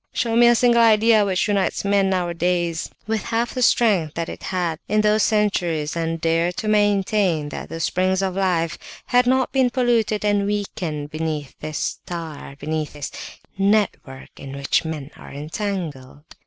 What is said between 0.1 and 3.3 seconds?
Show me a single idea which unites men nowadays with